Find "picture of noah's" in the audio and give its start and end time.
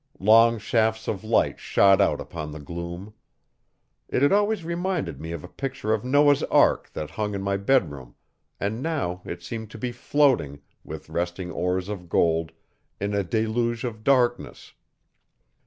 5.47-6.41